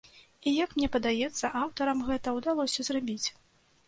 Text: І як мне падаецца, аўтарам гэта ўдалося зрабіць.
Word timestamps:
І 0.51 0.51
як 0.53 0.71
мне 0.77 0.87
падаецца, 0.95 1.51
аўтарам 1.59 1.99
гэта 2.07 2.33
ўдалося 2.39 2.87
зрабіць. 2.89 3.27